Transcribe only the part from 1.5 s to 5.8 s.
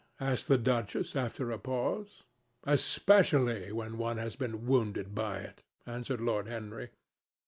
a pause. "Especially when one has been wounded by it,"